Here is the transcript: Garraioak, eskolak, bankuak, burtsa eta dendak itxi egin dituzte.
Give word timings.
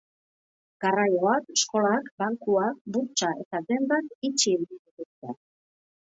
Garraioak, 0.83 1.51
eskolak, 1.57 2.07
bankuak, 2.23 2.79
burtsa 2.95 3.29
eta 3.43 3.59
dendak 3.73 4.09
itxi 4.31 4.55
egin 4.55 4.65
dituzte. 4.73 5.37